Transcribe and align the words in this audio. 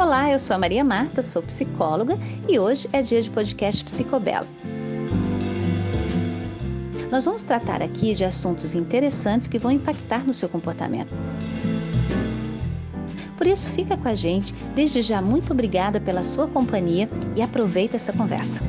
Olá, 0.00 0.30
eu 0.30 0.38
sou 0.38 0.56
a 0.56 0.58
Maria 0.58 0.82
Marta, 0.82 1.20
sou 1.20 1.42
psicóloga 1.42 2.16
e 2.48 2.58
hoje 2.58 2.88
é 2.90 3.02
dia 3.02 3.20
de 3.20 3.30
podcast 3.30 3.84
Psicobelo. 3.84 4.48
Nós 7.10 7.26
vamos 7.26 7.42
tratar 7.42 7.82
aqui 7.82 8.14
de 8.14 8.24
assuntos 8.24 8.74
interessantes 8.74 9.46
que 9.46 9.58
vão 9.58 9.70
impactar 9.70 10.26
no 10.26 10.32
seu 10.32 10.48
comportamento. 10.48 11.12
Por 13.36 13.46
isso, 13.46 13.70
fica 13.72 13.94
com 13.94 14.08
a 14.08 14.14
gente. 14.14 14.54
Desde 14.74 15.02
já, 15.02 15.20
muito 15.20 15.52
obrigada 15.52 16.00
pela 16.00 16.22
sua 16.22 16.48
companhia 16.48 17.06
e 17.36 17.42
aproveita 17.42 17.96
essa 17.96 18.14
conversa. 18.14 18.62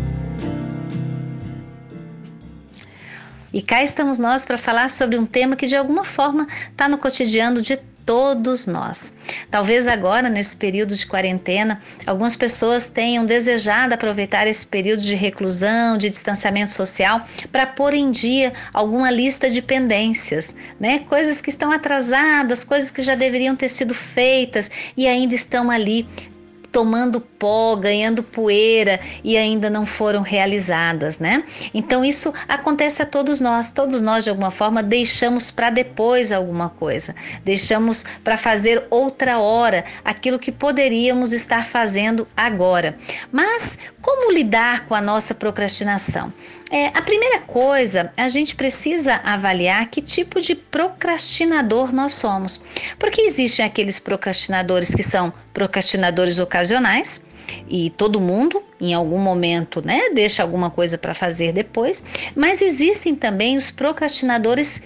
E 3.53 3.61
cá 3.61 3.81
estamos 3.81 4.19
nós 4.19 4.45
para 4.45 4.57
falar 4.57 4.89
sobre 4.89 5.17
um 5.17 5.25
tema 5.25 5.55
que 5.55 5.65
de 5.65 5.77
alguma 5.77 6.03
forma 6.03 6.45
está 6.73 6.89
no 6.89 6.97
cotidiano 6.97 7.61
de 7.61 7.77
todos 8.05 8.67
nós. 8.67 9.13
Talvez 9.49 9.87
agora, 9.87 10.29
nesse 10.29 10.55
período 10.55 10.95
de 10.95 11.05
quarentena, 11.05 11.79
algumas 12.05 12.35
pessoas 12.35 12.89
tenham 12.89 13.25
desejado 13.25 13.93
aproveitar 13.93 14.47
esse 14.47 14.65
período 14.65 15.01
de 15.01 15.15
reclusão, 15.15 15.97
de 15.97 16.09
distanciamento 16.09 16.71
social, 16.71 17.23
para 17.51 17.67
pôr 17.67 17.93
em 17.93 18.11
dia 18.11 18.53
alguma 18.73 19.11
lista 19.11 19.49
de 19.49 19.61
pendências, 19.61 20.53
né? 20.79 20.99
Coisas 20.99 21.41
que 21.41 21.49
estão 21.49 21.71
atrasadas, 21.71 22.63
coisas 22.63 22.91
que 22.91 23.01
já 23.01 23.15
deveriam 23.15 23.55
ter 23.55 23.69
sido 23.69 23.93
feitas 23.93 24.69
e 24.95 25.07
ainda 25.07 25.35
estão 25.35 25.69
ali 25.69 26.07
tomando 26.71 27.19
pó, 27.19 27.75
ganhando 27.75 28.23
poeira 28.23 28.99
e 29.23 29.37
ainda 29.37 29.69
não 29.69 29.85
foram 29.85 30.21
realizadas, 30.21 31.19
né? 31.19 31.43
Então 31.73 32.03
isso 32.05 32.33
acontece 32.47 33.01
a 33.01 33.05
todos 33.05 33.41
nós. 33.41 33.71
Todos 33.71 34.01
nós 34.01 34.23
de 34.23 34.29
alguma 34.29 34.51
forma 34.51 34.81
deixamos 34.81 35.51
para 35.51 35.69
depois 35.69 36.31
alguma 36.31 36.69
coisa. 36.69 37.13
Deixamos 37.43 38.05
para 38.23 38.37
fazer 38.37 38.85
outra 38.89 39.39
hora 39.39 39.83
aquilo 40.03 40.39
que 40.39 40.51
poderíamos 40.51 41.33
estar 41.33 41.65
fazendo 41.67 42.27
agora. 42.35 42.97
Mas 43.31 43.77
como 44.01 44.31
lidar 44.31 44.85
com 44.87 44.95
a 44.95 45.01
nossa 45.01 45.35
procrastinação? 45.35 46.31
É, 46.73 46.87
a 46.87 47.01
primeira 47.01 47.39
coisa, 47.41 48.13
a 48.15 48.29
gente 48.29 48.55
precisa 48.55 49.15
avaliar 49.25 49.89
que 49.89 50.01
tipo 50.01 50.39
de 50.39 50.55
procrastinador 50.55 51.93
nós 51.93 52.13
somos. 52.13 52.61
Porque 52.97 53.19
existem 53.19 53.65
aqueles 53.65 53.99
procrastinadores 53.99 54.95
que 54.95 55.03
são 55.03 55.33
procrastinadores 55.53 56.39
ocasionais, 56.39 57.21
e 57.67 57.89
todo 57.91 58.19
mundo 58.19 58.63
em 58.79 58.93
algum 58.93 59.19
momento, 59.19 59.85
né, 59.85 60.09
deixa 60.13 60.41
alguma 60.41 60.69
coisa 60.69 60.97
para 60.97 61.13
fazer 61.13 61.51
depois, 61.51 62.03
mas 62.35 62.61
existem 62.61 63.15
também 63.15 63.57
os 63.57 63.69
procrastinadores 63.69 64.81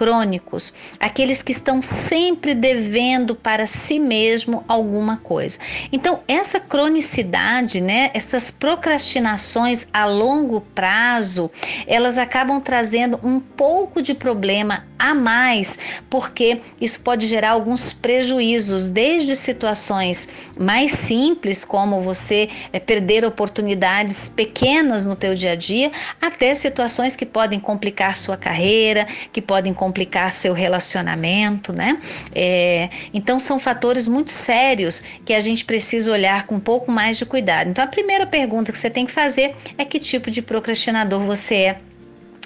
crônicos, 0.00 0.72
aqueles 0.98 1.42
que 1.42 1.52
estão 1.52 1.82
sempre 1.82 2.54
devendo 2.54 3.34
para 3.34 3.66
si 3.66 4.00
mesmo 4.00 4.64
alguma 4.66 5.18
coisa. 5.18 5.58
Então, 5.92 6.20
essa 6.26 6.58
cronicidade, 6.58 7.82
né, 7.82 8.10
essas 8.14 8.50
procrastinações 8.50 9.86
a 9.92 10.06
longo 10.06 10.62
prazo, 10.74 11.50
elas 11.86 12.16
acabam 12.16 12.58
trazendo 12.62 13.20
um 13.22 13.38
pouco 13.38 14.00
de 14.00 14.14
problema 14.14 14.86
a 14.98 15.14
mais, 15.14 15.78
porque 16.08 16.60
isso 16.80 17.00
pode 17.00 17.26
gerar 17.26 17.50
alguns 17.50 17.92
prejuízos, 17.92 18.88
desde 18.88 19.36
situações 19.36 20.28
mais 20.58 20.92
simples, 20.92 21.62
como 21.62 22.00
você 22.00 22.48
é, 22.72 22.78
perder 22.78 23.24
oportunidades 23.24 24.30
pequenas 24.30 25.04
no 25.04 25.16
teu 25.16 25.34
dia 25.34 25.52
a 25.52 25.54
dia, 25.54 25.90
até 26.20 26.54
situações 26.54 27.16
que 27.16 27.26
podem 27.26 27.60
complicar 27.60 28.16
sua 28.16 28.36
carreira, 28.36 29.06
que 29.32 29.42
podem 29.42 29.74
complicar 29.74 29.89
complicar 29.90 30.32
seu 30.32 30.52
relacionamento, 30.52 31.72
né? 31.72 32.00
É, 32.32 32.88
então 33.12 33.40
são 33.40 33.58
fatores 33.58 34.06
muito 34.06 34.30
sérios 34.30 35.02
que 35.24 35.34
a 35.34 35.40
gente 35.40 35.64
precisa 35.64 36.12
olhar 36.12 36.46
com 36.46 36.54
um 36.54 36.60
pouco 36.60 36.92
mais 36.92 37.18
de 37.18 37.26
cuidado. 37.26 37.70
Então 37.70 37.82
a 37.82 37.88
primeira 37.88 38.24
pergunta 38.24 38.70
que 38.70 38.78
você 38.78 38.88
tem 38.88 39.04
que 39.04 39.10
fazer 39.10 39.56
é 39.76 39.84
que 39.84 39.98
tipo 39.98 40.30
de 40.30 40.40
procrastinador 40.40 41.20
você 41.22 41.54
é 41.56 41.80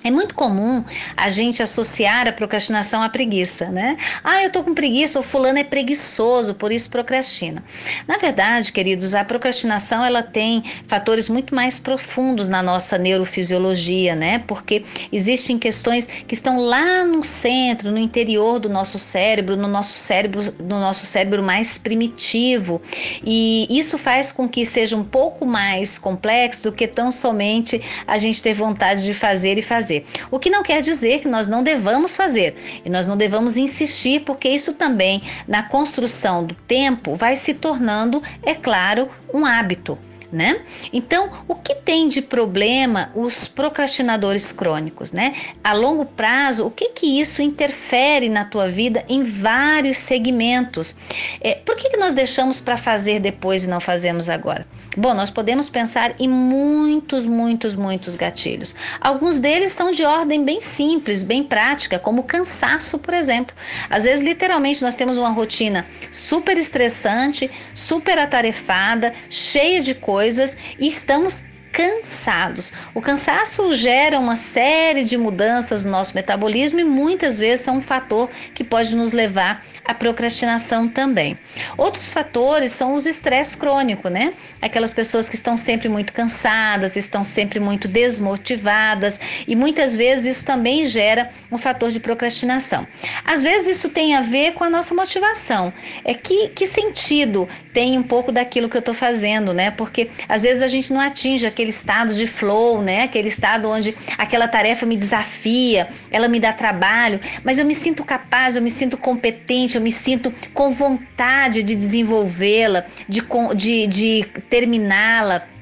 é 0.04 0.10
muito 0.10 0.34
comum 0.34 0.84
a 1.16 1.30
gente 1.30 1.62
associar 1.62 2.28
a 2.28 2.32
procrastinação 2.32 3.02
à 3.02 3.08
preguiça, 3.08 3.70
né? 3.70 3.96
Ah, 4.22 4.44
eu 4.44 4.52
tô 4.52 4.62
com 4.62 4.74
preguiça, 4.74 5.18
o 5.18 5.22
fulano 5.22 5.58
é 5.58 5.64
preguiçoso, 5.64 6.54
por 6.54 6.70
isso 6.70 6.90
procrastina. 6.90 7.64
Na 8.06 8.18
verdade, 8.18 8.70
queridos, 8.70 9.14
a 9.14 9.24
procrastinação 9.24 10.04
ela 10.04 10.22
tem 10.22 10.62
fatores 10.86 11.30
muito 11.30 11.54
mais 11.54 11.78
profundos 11.78 12.50
na 12.50 12.62
nossa 12.62 12.98
neurofisiologia, 12.98 14.14
né? 14.14 14.40
Porque 14.40 14.84
existem 15.10 15.58
questões 15.58 16.04
que 16.04 16.34
estão 16.34 16.58
lá 16.58 17.02
no 17.06 17.24
centro, 17.24 17.90
no 17.90 17.98
interior 17.98 18.60
do 18.60 18.68
nosso 18.68 18.98
cérebro, 18.98 19.56
no 19.56 19.66
nosso 19.66 19.96
cérebro, 19.96 20.42
no 20.60 20.80
nosso 20.80 21.06
cérebro 21.06 21.42
mais 21.42 21.78
primitivo. 21.78 22.82
E 23.24 23.66
isso 23.70 23.96
faz 23.96 24.30
com 24.30 24.46
que 24.46 24.66
seja 24.66 24.98
um 24.98 25.04
pouco 25.04 25.46
mais 25.46 25.96
complexo 25.96 26.64
do 26.64 26.72
que 26.72 26.86
tão 26.86 27.10
somente 27.10 27.80
a 28.06 28.18
gente 28.18 28.42
ter 28.42 28.52
vontade 28.52 29.02
de 29.02 29.14
fazer 29.14 29.56
e 29.56 29.62
fazer 29.62 29.93
fazer. 29.94 30.06
O 30.30 30.38
que 30.38 30.50
não 30.50 30.62
quer 30.62 30.82
dizer 30.82 31.20
que 31.20 31.28
nós 31.28 31.46
não 31.46 31.62
devamos 31.62 32.16
fazer 32.16 32.56
e 32.84 32.90
nós 32.90 33.06
não 33.06 33.16
devamos 33.16 33.56
insistir, 33.56 34.20
porque 34.20 34.48
isso 34.48 34.74
também, 34.74 35.22
na 35.46 35.62
construção 35.62 36.44
do 36.44 36.54
tempo, 36.54 37.14
vai 37.14 37.36
se 37.36 37.54
tornando, 37.54 38.22
é 38.42 38.54
claro, 38.54 39.08
um 39.32 39.44
hábito 39.44 39.98
né? 40.32 40.62
Então, 40.92 41.30
o 41.46 41.54
que 41.54 41.76
tem 41.76 42.08
de 42.08 42.20
problema 42.20 43.12
os 43.14 43.46
procrastinadores 43.46 44.50
crônicos, 44.50 45.12
né? 45.12 45.32
A 45.62 45.72
longo 45.72 46.04
prazo, 46.04 46.66
o 46.66 46.70
que 46.72 46.88
que 46.88 47.20
isso 47.20 47.40
interfere 47.40 48.28
na 48.28 48.44
tua 48.44 48.66
vida 48.66 49.04
em 49.08 49.22
vários 49.22 49.98
segmentos? 49.98 50.96
É, 51.40 51.54
por 51.54 51.76
que, 51.76 51.88
que 51.88 51.96
nós 51.96 52.14
deixamos 52.14 52.60
para 52.60 52.76
fazer 52.76 53.20
depois 53.20 53.64
e 53.64 53.70
não 53.70 53.78
fazemos 53.78 54.28
agora? 54.28 54.66
Bom, 54.96 55.12
nós 55.12 55.30
podemos 55.30 55.68
pensar 55.68 56.14
em 56.20 56.28
muitos, 56.28 57.26
muitos, 57.26 57.74
muitos 57.74 58.14
gatilhos. 58.14 58.74
Alguns 59.00 59.40
deles 59.40 59.72
são 59.72 59.90
de 59.90 60.04
ordem 60.04 60.44
bem 60.44 60.60
simples, 60.60 61.22
bem 61.22 61.42
prática, 61.42 61.98
como 61.98 62.22
cansaço, 62.22 62.98
por 62.98 63.12
exemplo. 63.12 63.54
Às 63.90 64.04
vezes, 64.04 64.24
literalmente, 64.24 64.82
nós 64.82 64.94
temos 64.94 65.18
uma 65.18 65.30
rotina 65.30 65.84
super 66.12 66.56
estressante, 66.56 67.50
super 67.74 68.18
atarefada, 68.18 69.12
cheia 69.28 69.82
de 69.82 69.94
coisas 69.94 70.56
e 70.78 70.86
estamos 70.86 71.42
cansados. 71.74 72.72
O 72.94 73.00
cansaço 73.00 73.72
gera 73.72 74.20
uma 74.20 74.36
série 74.36 75.02
de 75.02 75.18
mudanças 75.18 75.84
no 75.84 75.90
nosso 75.90 76.14
metabolismo 76.14 76.78
e 76.78 76.84
muitas 76.84 77.36
vezes 77.36 77.64
são 77.64 77.78
um 77.78 77.82
fator 77.82 78.30
que 78.54 78.62
pode 78.62 78.94
nos 78.94 79.12
levar 79.12 79.64
à 79.84 79.92
procrastinação 79.92 80.88
também. 80.88 81.36
Outros 81.76 82.12
fatores 82.12 82.70
são 82.70 82.94
os 82.94 83.06
estresse 83.06 83.58
crônico, 83.58 84.08
né? 84.08 84.34
Aquelas 84.62 84.92
pessoas 84.92 85.28
que 85.28 85.34
estão 85.34 85.56
sempre 85.56 85.88
muito 85.88 86.12
cansadas, 86.12 86.96
estão 86.96 87.24
sempre 87.24 87.58
muito 87.58 87.88
desmotivadas 87.88 89.18
e 89.46 89.56
muitas 89.56 89.96
vezes 89.96 90.36
isso 90.36 90.46
também 90.46 90.84
gera 90.84 91.30
um 91.50 91.58
fator 91.58 91.90
de 91.90 91.98
procrastinação. 91.98 92.86
Às 93.24 93.42
vezes 93.42 93.76
isso 93.78 93.88
tem 93.88 94.14
a 94.14 94.20
ver 94.20 94.52
com 94.54 94.62
a 94.62 94.70
nossa 94.70 94.94
motivação. 94.94 95.72
É 96.04 96.14
que, 96.14 96.50
que 96.50 96.66
sentido 96.66 97.48
tem 97.72 97.98
um 97.98 98.02
pouco 98.02 98.30
daquilo 98.30 98.68
que 98.68 98.76
eu 98.76 98.80
estou 98.80 98.94
fazendo, 98.94 99.52
né? 99.52 99.72
Porque 99.72 100.08
às 100.28 100.44
vezes 100.44 100.62
a 100.62 100.68
gente 100.68 100.92
não 100.92 101.00
atinge 101.00 101.44
aquele 101.44 101.63
aquele 101.64 101.70
estado 101.70 102.14
de 102.14 102.26
flow, 102.26 102.82
né? 102.82 103.04
Aquele 103.04 103.28
estado 103.28 103.68
onde 103.68 103.94
aquela 104.18 104.46
tarefa 104.46 104.84
me 104.84 104.96
desafia, 104.96 105.88
ela 106.10 106.28
me 106.28 106.38
dá 106.38 106.52
trabalho, 106.52 107.18
mas 107.42 107.58
eu 107.58 107.64
me 107.64 107.74
sinto 107.74 108.04
capaz, 108.04 108.56
eu 108.56 108.62
me 108.62 108.70
sinto 108.70 108.96
competente, 108.98 109.76
eu 109.76 109.80
me 109.80 109.90
sinto 109.90 110.32
com 110.52 110.70
vontade 110.70 111.62
de 111.62 111.74
desenvolvê-la, 111.74 112.84
de, 113.08 113.22
de, 113.56 113.86
de 113.86 114.24
terminá-la 114.50 115.53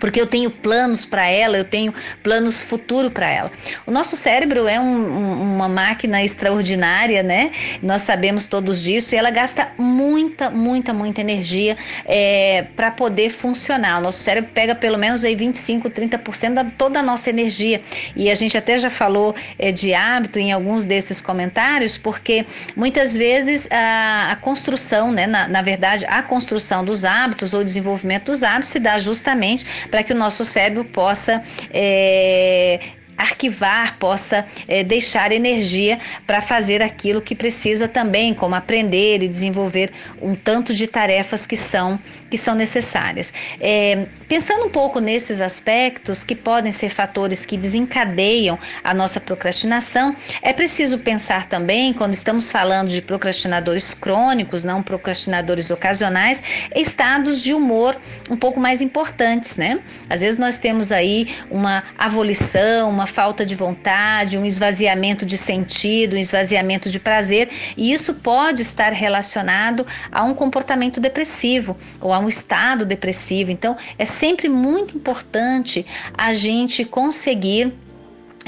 porque 0.00 0.20
eu 0.20 0.26
tenho 0.26 0.50
planos 0.50 1.04
para 1.04 1.28
ela, 1.28 1.58
eu 1.58 1.64
tenho 1.64 1.94
planos 2.22 2.62
futuro 2.62 3.10
para 3.10 3.28
ela. 3.28 3.52
O 3.86 3.90
nosso 3.90 4.16
cérebro 4.16 4.66
é 4.66 4.80
um, 4.80 4.84
um, 4.84 5.54
uma 5.54 5.68
máquina 5.68 6.24
extraordinária, 6.24 7.22
né? 7.22 7.52
Nós 7.82 8.00
sabemos 8.00 8.48
todos 8.48 8.82
disso 8.82 9.14
e 9.14 9.18
ela 9.18 9.30
gasta 9.30 9.68
muita, 9.78 10.50
muita, 10.50 10.92
muita 10.92 11.20
energia 11.20 11.76
é, 12.06 12.66
para 12.74 12.90
poder 12.90 13.28
funcionar. 13.28 13.98
O 13.98 14.02
nosso 14.02 14.18
cérebro 14.18 14.50
pega 14.54 14.74
pelo 14.74 14.98
menos 14.98 15.24
aí 15.24 15.36
25, 15.36 15.90
30% 15.90 16.54
da 16.54 16.64
toda 16.64 17.00
a 17.00 17.02
nossa 17.02 17.28
energia. 17.28 17.82
E 18.16 18.30
a 18.30 18.34
gente 18.34 18.56
até 18.56 18.78
já 18.78 18.88
falou 18.88 19.34
é, 19.58 19.70
de 19.70 19.92
hábito 19.92 20.38
em 20.38 20.50
alguns 20.50 20.84
desses 20.84 21.20
comentários, 21.20 21.98
porque 21.98 22.46
muitas 22.74 23.14
vezes 23.14 23.68
a, 23.70 24.32
a 24.32 24.36
construção, 24.36 25.12
né? 25.12 25.26
Na, 25.26 25.46
na 25.46 25.60
verdade, 25.60 26.06
a 26.08 26.22
construção 26.22 26.82
dos 26.82 27.04
hábitos 27.04 27.52
ou 27.52 27.62
desenvolvimento 27.62 28.26
dos 28.26 28.42
hábitos 28.42 28.70
se 28.70 28.78
dá 28.78 28.98
justamente 28.98 29.66
para 29.90 30.02
que 30.02 30.12
o 30.12 30.16
nosso 30.16 30.44
cérebro 30.44 30.84
possa 30.84 31.42
é, 31.70 32.80
arquivar, 33.20 33.98
possa 33.98 34.46
é, 34.66 34.82
deixar 34.82 35.32
energia 35.32 35.98
para 36.26 36.40
fazer 36.40 36.82
aquilo 36.82 37.20
que 37.20 37.34
precisa 37.34 37.86
também, 37.86 38.34
como 38.34 38.54
aprender 38.54 39.22
e 39.22 39.28
desenvolver 39.28 39.92
um 40.20 40.34
tanto 40.34 40.74
de 40.74 40.86
tarefas 40.86 41.46
que 41.46 41.56
são 41.56 41.98
que 42.30 42.38
são 42.38 42.54
necessárias. 42.54 43.34
É, 43.60 44.06
pensando 44.28 44.64
um 44.66 44.70
pouco 44.70 45.00
nesses 45.00 45.40
aspectos 45.40 46.22
que 46.22 46.36
podem 46.36 46.70
ser 46.70 46.88
fatores 46.88 47.44
que 47.44 47.56
desencadeiam 47.56 48.56
a 48.84 48.94
nossa 48.94 49.20
procrastinação, 49.20 50.14
é 50.40 50.52
preciso 50.52 50.98
pensar 50.98 51.48
também, 51.48 51.92
quando 51.92 52.12
estamos 52.12 52.52
falando 52.52 52.88
de 52.88 53.02
procrastinadores 53.02 53.92
crônicos, 53.92 54.62
não 54.62 54.80
procrastinadores 54.80 55.72
ocasionais, 55.72 56.40
estados 56.74 57.42
de 57.42 57.52
humor 57.52 57.96
um 58.30 58.36
pouco 58.36 58.60
mais 58.60 58.80
importantes, 58.80 59.56
né? 59.56 59.80
Às 60.08 60.20
vezes 60.20 60.38
nós 60.38 60.56
temos 60.56 60.92
aí 60.92 61.34
uma 61.50 61.82
avolição, 61.98 62.88
uma 62.88 63.08
falta 63.10 63.44
de 63.44 63.54
vontade, 63.54 64.38
um 64.38 64.44
esvaziamento 64.44 65.26
de 65.26 65.36
sentido, 65.36 66.16
um 66.16 66.18
esvaziamento 66.18 66.88
de 66.88 66.98
prazer, 66.98 67.50
e 67.76 67.92
isso 67.92 68.14
pode 68.14 68.62
estar 68.62 68.92
relacionado 68.92 69.86
a 70.10 70.24
um 70.24 70.34
comportamento 70.34 71.00
depressivo 71.00 71.76
ou 72.00 72.12
a 72.12 72.18
um 72.18 72.28
estado 72.28 72.86
depressivo. 72.86 73.50
Então, 73.50 73.76
é 73.98 74.04
sempre 74.04 74.48
muito 74.48 74.96
importante 74.96 75.84
a 76.16 76.32
gente 76.32 76.84
conseguir 76.84 77.72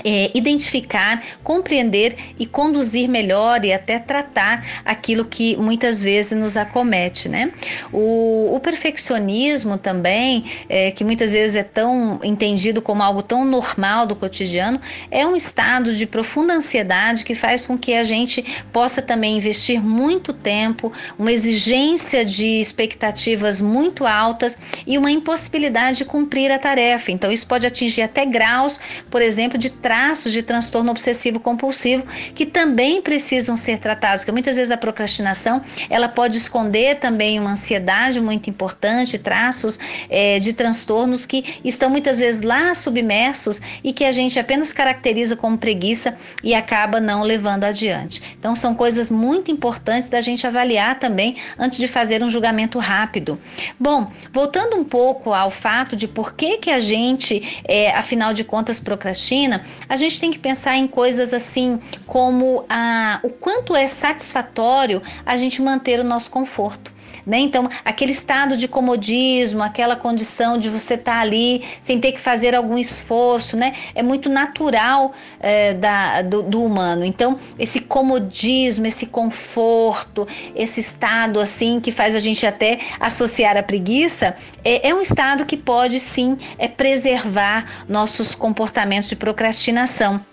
é, 0.05 0.31
identificar, 0.35 1.23
compreender 1.44 2.17
e 2.39 2.47
conduzir 2.47 3.09
melhor 3.09 3.65
e 3.65 3.73
até 3.73 3.99
tratar 3.99 4.83
aquilo 4.85 5.25
que 5.25 5.56
muitas 5.56 6.03
vezes 6.03 6.33
nos 6.39 6.56
acomete, 6.56 7.29
né? 7.29 7.53
O, 7.93 8.55
o 8.55 8.61
perfeccionismo 8.61 9.77
também, 9.77 10.44
é, 10.69 10.91
que 10.91 11.05
muitas 11.05 11.33
vezes 11.33 11.56
é 11.56 11.62
tão 11.62 12.21
entendido 12.23 12.81
como 12.81 13.03
algo 13.03 13.23
tão 13.23 13.44
normal 13.44 14.06
do 14.06 14.17
cotidiano, 14.17 14.81
é 15.11 15.27
um 15.27 15.37
estado 15.37 15.94
de 15.94 16.06
profunda 16.06 16.55
ansiedade 16.55 17.25
que 17.25 17.35
faz 17.35 17.67
com 17.67 17.77
que 17.77 17.94
a 17.94 18.05
gente 18.05 18.43
possa 18.73 19.03
também 19.03 19.37
investir 19.37 19.83
muito 19.83 20.33
tempo, 20.33 20.93
uma 21.19 21.31
exigência 21.31 22.25
de 22.25 22.61
expectativas 22.61 23.61
muito 23.61 24.06
altas 24.06 24.59
e 24.87 24.97
uma 24.97 25.11
impossibilidade 25.11 25.99
de 25.99 26.05
cumprir 26.05 26.50
a 26.50 26.59
tarefa. 26.59 27.12
Então, 27.12 27.31
isso 27.31 27.47
pode 27.47 27.67
atingir 27.67 28.03
até 28.03 28.25
graus, 28.25 28.81
por 29.11 29.21
exemplo, 29.21 29.59
de 29.59 29.71
traços 29.93 30.33
de 30.33 30.43
transtorno 30.43 30.91
obsessivo 30.91 31.39
compulsivo 31.39 32.03
que 32.35 32.47
também 32.47 33.03
precisam 33.03 33.59
ser 33.59 33.79
tratados, 33.79 34.23
porque 34.23 34.33
muitas 34.33 34.56
vezes 34.56 34.71
a 34.71 34.77
procrastinação 34.79 35.61
ela 35.91 36.09
pode 36.09 36.39
esconder 36.39 36.99
também 36.99 37.39
uma 37.39 37.50
ansiedade 37.50 38.19
muito 38.19 38.49
importante, 38.49 39.19
traços 39.19 39.79
é, 40.09 40.39
de 40.39 40.55
transtornos 40.55 41.27
que 41.27 41.61
estão 41.62 41.91
muitas 41.91 42.21
vezes 42.21 42.41
lá 42.41 42.75
submersos 42.75 43.61
e 43.85 43.93
que 43.93 44.06
a 44.06 44.12
gente 44.12 44.39
apenas 44.39 44.73
caracteriza 44.73 45.37
como 45.37 45.59
preguiça 45.59 46.17
e 46.43 46.55
acaba 46.55 46.99
não 46.99 47.23
levando 47.23 47.65
adiante. 47.65 48.23
Então 48.39 48.55
são 48.55 48.75
coisas 48.75 49.11
muito 49.11 49.50
importantes 49.50 50.09
da 50.09 50.23
gente 50.23 50.47
avaliar 50.47 50.99
também 50.99 51.37
antes 51.59 51.77
de 51.77 51.87
fazer 51.87 52.25
um 52.25 52.31
julgamento 52.31 52.79
rápido. 52.79 53.39
Bom, 53.79 54.11
voltando 54.33 54.75
um 54.75 54.85
pouco 54.85 55.35
ao 55.35 55.50
fato 55.50 55.94
de 55.94 56.09
por 56.09 56.33
que 56.33 56.56
que 56.56 56.71
a 56.71 56.81
gente, 56.81 57.61
é, 57.69 57.91
afinal 57.91 58.33
de 58.33 58.43
contas, 58.43 58.81
procrastina, 58.81 59.62
a 59.88 59.96
gente 59.96 60.20
tem 60.20 60.30
que 60.30 60.38
pensar 60.38 60.76
em 60.76 60.86
coisas 60.86 61.32
assim 61.34 61.80
como 62.06 62.64
a, 62.69 63.20
o 63.22 63.30
quanto 63.30 63.74
é 63.74 63.88
satisfatório 63.88 65.02
a 65.24 65.36
gente 65.36 65.60
manter 65.60 66.00
o 66.00 66.04
nosso 66.04 66.30
conforto. 66.30 66.92
Né? 67.24 67.38
Então, 67.38 67.69
aquele 67.84 68.12
estado 68.12 68.56
de 68.56 68.66
comodismo, 68.66 69.62
aquela 69.62 69.94
condição 69.94 70.58
de 70.58 70.69
você 70.69 70.94
estar 70.94 71.14
tá 71.14 71.20
ali 71.20 71.64
sem 71.80 72.00
ter 72.00 72.12
que 72.12 72.20
fazer 72.20 72.54
algum 72.54 72.76
esforço, 72.76 73.56
né? 73.56 73.74
É 73.94 74.02
muito 74.02 74.28
natural 74.28 75.12
é, 75.38 75.74
da, 75.74 76.22
do, 76.22 76.42
do, 76.42 76.64
humano. 76.64 77.04
Então, 77.04 77.38
esse 77.58 77.80
comodismo, 77.80 78.86
esse 78.86 79.06
conforto, 79.06 80.26
esse 80.54 80.80
estado 80.80 81.38
assim 81.38 81.80
que 81.80 81.92
faz 81.92 82.16
a 82.16 82.19
gente 82.19 82.46
até 82.46 82.80
associar 82.98 83.56
a 83.56 83.62
preguiça, 83.62 84.34
é, 84.64 84.88
é 84.88 84.94
um 84.94 85.00
estado 85.00 85.46
que 85.46 85.56
pode 85.56 86.00
sim 86.00 86.36
é, 86.58 86.66
preservar 86.66 87.84
nossos 87.88 88.34
comportamentos 88.34 89.08
de 89.08 89.16
procrastinação. 89.16 90.31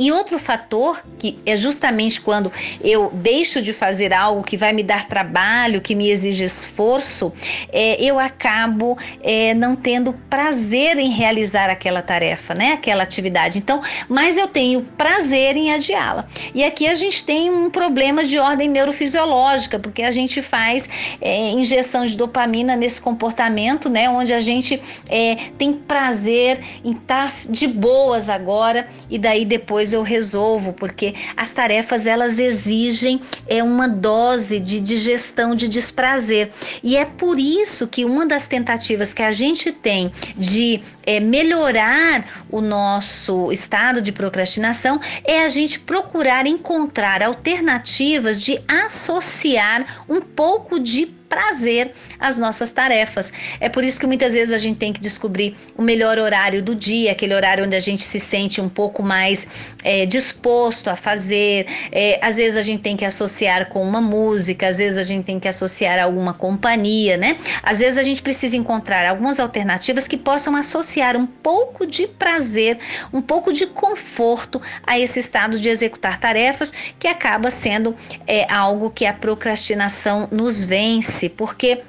E 0.00 0.10
outro 0.10 0.38
fator, 0.38 1.02
que 1.18 1.38
é 1.44 1.54
justamente 1.54 2.22
quando 2.22 2.50
eu 2.82 3.10
deixo 3.12 3.60
de 3.60 3.70
fazer 3.70 4.14
algo 4.14 4.42
que 4.42 4.56
vai 4.56 4.72
me 4.72 4.82
dar 4.82 5.06
trabalho, 5.06 5.82
que 5.82 5.94
me 5.94 6.08
exige 6.08 6.42
esforço, 6.42 7.34
é, 7.70 8.02
eu 8.02 8.18
acabo 8.18 8.96
é, 9.22 9.52
não 9.52 9.76
tendo 9.76 10.14
prazer 10.30 10.96
em 10.96 11.10
realizar 11.10 11.68
aquela 11.68 12.00
tarefa, 12.00 12.54
né? 12.54 12.72
Aquela 12.72 13.02
atividade. 13.02 13.58
Então, 13.58 13.82
mas 14.08 14.38
eu 14.38 14.48
tenho 14.48 14.80
prazer 14.96 15.54
em 15.54 15.70
adiá-la. 15.70 16.26
E 16.54 16.64
aqui 16.64 16.88
a 16.88 16.94
gente 16.94 17.22
tem 17.22 17.50
um 17.50 17.68
problema 17.68 18.24
de 18.24 18.38
ordem 18.38 18.70
neurofisiológica, 18.70 19.78
porque 19.78 20.02
a 20.02 20.10
gente 20.10 20.40
faz 20.40 20.88
é, 21.20 21.50
injeção 21.50 22.06
de 22.06 22.16
dopamina 22.16 22.74
nesse 22.74 23.02
comportamento, 23.02 23.90
né? 23.90 24.08
Onde 24.08 24.32
a 24.32 24.40
gente 24.40 24.80
é, 25.10 25.36
tem 25.58 25.74
prazer 25.74 26.60
em 26.82 26.92
estar 26.92 27.34
de 27.46 27.66
boas 27.66 28.30
agora 28.30 28.88
e 29.10 29.18
daí 29.18 29.44
depois 29.44 29.89
depois 29.90 29.92
eu 29.92 30.02
resolvo, 30.02 30.72
porque 30.72 31.14
as 31.36 31.52
tarefas 31.52 32.06
elas 32.06 32.38
exigem 32.38 33.20
é 33.46 33.62
uma 33.62 33.88
dose 33.88 34.60
de 34.60 34.80
digestão 34.80 35.54
de 35.54 35.68
desprazer. 35.68 36.50
E 36.82 36.96
é 36.96 37.04
por 37.04 37.38
isso 37.38 37.88
que 37.88 38.04
uma 38.04 38.26
das 38.26 38.46
tentativas 38.46 39.12
que 39.12 39.22
a 39.22 39.32
gente 39.32 39.72
tem 39.72 40.12
de 40.36 40.80
é, 41.04 41.18
melhorar 41.20 42.46
o 42.50 42.60
nosso 42.60 43.50
estado 43.50 44.00
de 44.00 44.12
procrastinação 44.12 45.00
é 45.24 45.42
a 45.44 45.48
gente 45.48 45.80
procurar 45.80 46.46
encontrar 46.46 47.22
alternativas 47.22 48.42
de 48.42 48.60
associar 48.68 50.04
um 50.08 50.20
pouco 50.20 50.78
de 50.78 51.19
prazer 51.30 51.92
às 52.18 52.36
nossas 52.36 52.72
tarefas. 52.72 53.32
É 53.60 53.68
por 53.68 53.84
isso 53.84 54.00
que 54.00 54.06
muitas 54.06 54.34
vezes 54.34 54.52
a 54.52 54.58
gente 54.58 54.78
tem 54.78 54.92
que 54.92 55.00
descobrir 55.00 55.56
o 55.78 55.82
melhor 55.82 56.18
horário 56.18 56.60
do 56.60 56.74
dia, 56.74 57.12
aquele 57.12 57.32
horário 57.32 57.64
onde 57.64 57.76
a 57.76 57.80
gente 57.80 58.02
se 58.02 58.18
sente 58.18 58.60
um 58.60 58.68
pouco 58.68 59.00
mais 59.00 59.46
é, 59.84 60.04
disposto 60.04 60.88
a 60.88 60.96
fazer. 60.96 61.66
É, 61.92 62.18
às 62.20 62.36
vezes 62.36 62.56
a 62.56 62.62
gente 62.62 62.82
tem 62.82 62.96
que 62.96 63.04
associar 63.04 63.68
com 63.68 63.80
uma 63.80 64.00
música, 64.00 64.66
às 64.68 64.78
vezes 64.78 64.98
a 64.98 65.04
gente 65.04 65.24
tem 65.24 65.38
que 65.38 65.46
associar 65.46 66.00
a 66.00 66.04
alguma 66.04 66.34
companhia, 66.34 67.16
né? 67.16 67.38
Às 67.62 67.78
vezes 67.78 67.96
a 67.96 68.02
gente 68.02 68.20
precisa 68.20 68.56
encontrar 68.56 69.08
algumas 69.08 69.38
alternativas 69.38 70.08
que 70.08 70.16
possam 70.16 70.56
associar 70.56 71.16
um 71.16 71.26
pouco 71.26 71.86
de 71.86 72.08
prazer, 72.08 72.78
um 73.12 73.22
pouco 73.22 73.52
de 73.52 73.66
conforto 73.68 74.60
a 74.84 74.98
esse 74.98 75.20
estado 75.20 75.60
de 75.60 75.68
executar 75.68 76.18
tarefas 76.18 76.72
que 76.98 77.06
acaba 77.06 77.52
sendo 77.52 77.94
é, 78.26 78.52
algo 78.52 78.90
que 78.90 79.06
a 79.06 79.14
procrastinação 79.14 80.26
nos 80.32 80.64
vence 80.64 81.19
porque 81.28 81.82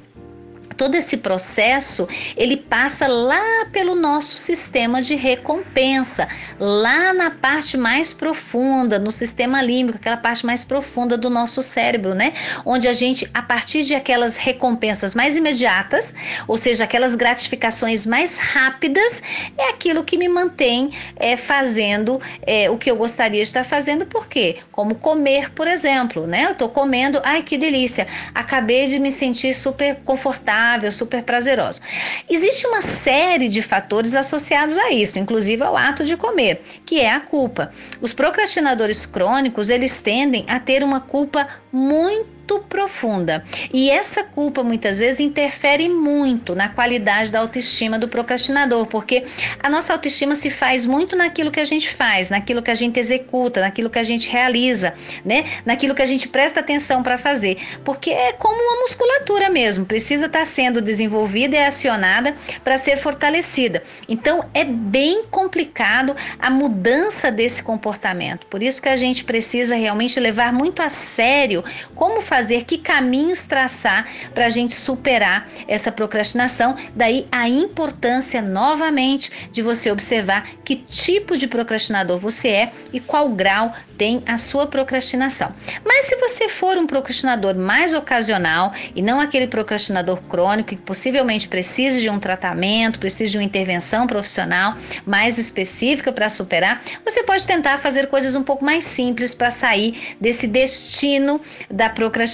todo 0.75 0.95
esse 0.95 1.17
processo 1.17 2.07
ele 2.35 2.57
passa 2.57 3.07
lá 3.07 3.65
pelo 3.71 3.95
nosso 3.95 4.37
sistema 4.37 5.01
de 5.01 5.15
recompensa, 5.15 6.27
lá 6.59 7.13
na 7.13 7.31
parte 7.31 7.77
mais 7.77 8.13
profunda, 8.13 8.99
no 8.99 9.11
sistema 9.11 9.61
límbico, 9.61 9.97
aquela 9.97 10.17
parte 10.17 10.45
mais 10.45 10.63
profunda 10.63 11.17
do 11.17 11.29
nosso 11.29 11.61
cérebro, 11.61 12.13
né? 12.13 12.33
Onde 12.65 12.87
a 12.87 12.93
gente, 12.93 13.29
a 13.33 13.41
partir 13.41 13.83
de 13.83 13.95
aquelas 13.95 14.37
recompensas 14.37 15.15
mais 15.15 15.35
imediatas, 15.35 16.15
ou 16.47 16.57
seja, 16.57 16.83
aquelas 16.83 17.15
gratificações 17.15 18.05
mais 18.05 18.37
rápidas, 18.37 19.21
é 19.57 19.69
aquilo 19.69 20.03
que 20.03 20.17
me 20.17 20.29
mantém 20.29 20.91
é, 21.15 21.35
fazendo 21.35 22.21
é, 22.41 22.69
o 22.69 22.77
que 22.77 22.89
eu 22.89 22.95
gostaria 22.95 23.41
de 23.41 23.47
estar 23.47 23.63
fazendo, 23.63 24.05
por 24.05 24.27
quê? 24.27 24.57
Como 24.71 24.95
comer, 24.95 25.51
por 25.51 25.67
exemplo, 25.67 26.27
né? 26.27 26.45
Eu 26.45 26.55
tô 26.55 26.69
comendo, 26.69 27.19
ai 27.23 27.43
que 27.43 27.57
delícia, 27.57 28.07
acabei 28.33 28.87
de 28.87 28.99
me 28.99 29.11
sentir 29.11 29.53
super 29.53 29.97
confortável 30.05 30.60
agradável, 30.61 30.91
super 30.91 31.23
prazerosa. 31.23 31.81
Existe 32.29 32.67
uma 32.67 32.81
série 32.81 33.49
de 33.49 33.61
fatores 33.61 34.15
associados 34.15 34.77
a 34.77 34.91
isso, 34.91 35.19
inclusive 35.19 35.63
ao 35.63 35.75
ato 35.75 36.03
de 36.03 36.15
comer, 36.15 36.63
que 36.85 36.99
é 36.99 37.11
a 37.11 37.19
culpa. 37.19 37.71
Os 37.99 38.13
procrastinadores 38.13 39.05
crônicos, 39.05 39.69
eles 39.69 40.01
tendem 40.01 40.45
a 40.47 40.59
ter 40.59 40.83
uma 40.83 41.01
culpa 41.01 41.47
muito 41.71 42.40
muito 42.51 42.67
profunda. 42.67 43.43
E 43.73 43.89
essa 43.89 44.23
culpa 44.23 44.63
muitas 44.63 44.99
vezes 44.99 45.19
interfere 45.19 45.87
muito 45.87 46.53
na 46.53 46.69
qualidade 46.69 47.31
da 47.31 47.39
autoestima 47.39 47.97
do 47.97 48.07
procrastinador, 48.07 48.85
porque 48.87 49.25
a 49.61 49.69
nossa 49.69 49.93
autoestima 49.93 50.35
se 50.35 50.49
faz 50.49 50.85
muito 50.85 51.15
naquilo 51.15 51.51
que 51.51 51.59
a 51.59 51.65
gente 51.65 51.93
faz, 51.93 52.29
naquilo 52.29 52.61
que 52.61 52.71
a 52.71 52.75
gente 52.75 52.99
executa, 52.99 53.61
naquilo 53.61 53.89
que 53.89 53.99
a 53.99 54.03
gente 54.03 54.29
realiza, 54.29 54.93
né? 55.23 55.45
Naquilo 55.65 55.95
que 55.95 56.01
a 56.01 56.05
gente 56.05 56.27
presta 56.27 56.59
atenção 56.59 57.01
para 57.01 57.17
fazer, 57.17 57.57
porque 57.83 58.09
é 58.09 58.33
como 58.33 58.61
uma 58.61 58.81
musculatura 58.81 59.49
mesmo, 59.49 59.85
precisa 59.85 60.25
estar 60.25 60.39
tá 60.39 60.45
sendo 60.45 60.81
desenvolvida 60.81 61.55
e 61.55 61.59
acionada 61.59 62.35
para 62.63 62.77
ser 62.77 62.97
fortalecida. 62.97 63.83
Então 64.07 64.43
é 64.53 64.63
bem 64.63 65.23
complicado 65.29 66.15
a 66.39 66.49
mudança 66.49 67.31
desse 67.31 67.63
comportamento. 67.63 68.45
Por 68.47 68.61
isso 68.61 68.81
que 68.81 68.89
a 68.89 68.97
gente 68.97 69.23
precisa 69.23 69.75
realmente 69.75 70.19
levar 70.19 70.51
muito 70.51 70.81
a 70.81 70.89
sério 70.89 71.63
como 71.95 72.21
fazer, 72.41 72.63
que 72.63 72.79
caminhos 72.79 73.43
traçar 73.43 74.07
para 74.33 74.47
a 74.47 74.49
gente 74.49 74.73
superar 74.73 75.47
essa 75.67 75.91
procrastinação. 75.91 76.75
Daí 76.95 77.27
a 77.31 77.47
importância 77.47 78.41
novamente 78.41 79.31
de 79.51 79.61
você 79.61 79.91
observar 79.91 80.49
que 80.65 80.75
tipo 80.75 81.37
de 81.37 81.47
procrastinador 81.47 82.17
você 82.17 82.49
é 82.49 82.71
e 82.91 82.99
qual 82.99 83.29
grau 83.29 83.71
tem 83.95 84.23
a 84.25 84.39
sua 84.39 84.65
procrastinação. 84.65 85.53
Mas 85.85 86.05
se 86.05 86.15
você 86.15 86.49
for 86.49 86.75
um 86.75 86.87
procrastinador 86.87 87.53
mais 87.53 87.93
ocasional 87.93 88.73
e 88.95 89.01
não 89.03 89.19
aquele 89.19 89.45
procrastinador 89.45 90.17
crônico 90.23 90.69
que 90.69 90.75
possivelmente 90.75 91.47
precise 91.47 92.01
de 92.01 92.09
um 92.09 92.19
tratamento, 92.19 92.99
precise 92.99 93.29
de 93.29 93.37
uma 93.37 93.43
intervenção 93.43 94.07
profissional 94.07 94.75
mais 95.05 95.37
específica 95.37 96.11
para 96.11 96.29
superar, 96.29 96.81
você 97.05 97.21
pode 97.21 97.45
tentar 97.45 97.77
fazer 97.77 98.07
coisas 98.07 98.35
um 98.35 98.41
pouco 98.41 98.65
mais 98.65 98.85
simples 98.85 99.35
para 99.35 99.51
sair 99.51 100.15
desse 100.19 100.47
destino 100.47 101.39
da 101.69 101.87
procrastinação. 101.87 102.30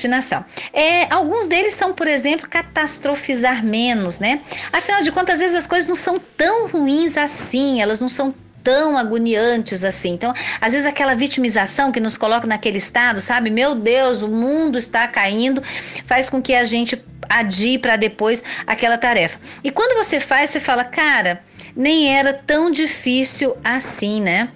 É, 0.73 1.11
alguns 1.13 1.47
deles 1.47 1.73
são, 1.73 1.93
por 1.93 2.07
exemplo, 2.07 2.47
catastrofizar 2.47 3.63
menos, 3.63 4.19
né? 4.19 4.41
Afinal 4.71 5.01
de 5.01 5.11
contas, 5.11 5.35
às 5.35 5.39
vezes 5.39 5.55
as 5.55 5.67
coisas 5.67 5.87
não 5.87 5.95
são 5.95 6.19
tão 6.19 6.67
ruins 6.67 7.17
assim, 7.17 7.81
elas 7.81 7.99
não 7.99 8.09
são 8.09 8.33
tão 8.67 8.97
agoniantes 8.97 9.85
assim. 9.85 10.11
Então, 10.11 10.33
às 10.59 10.73
vezes 10.73 10.85
aquela 10.85 11.15
vitimização 11.15 11.89
que 11.89 12.01
nos 12.01 12.17
coloca 12.17 12.45
naquele 12.45 12.77
estado, 12.77 13.21
sabe? 13.21 13.49
Meu 13.49 13.73
Deus, 13.73 14.21
o 14.21 14.27
mundo 14.27 14.77
está 14.77 15.07
caindo, 15.07 15.63
faz 16.05 16.29
com 16.29 16.41
que 16.41 16.53
a 16.53 16.65
gente 16.65 17.01
adie 17.29 17.77
para 17.77 17.95
depois 17.95 18.43
aquela 18.65 18.97
tarefa. 18.97 19.39
E 19.63 19.71
quando 19.71 19.97
você 19.97 20.19
faz, 20.19 20.49
você 20.49 20.59
fala, 20.59 20.83
cara, 20.83 21.41
nem 21.73 22.13
era 22.13 22.33
tão 22.33 22.69
difícil 22.69 23.55
assim, 23.63 24.21
né? 24.21 24.49